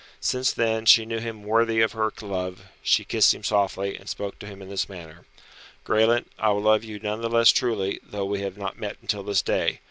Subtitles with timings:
[0.19, 4.39] Since, then, she knew him worthy of her love, she kissed him softly, and spoke
[4.39, 5.27] to him in this manner,
[5.85, 9.21] "Graelent, I will love you none the less truly, though we have not met until
[9.21, 9.79] this day.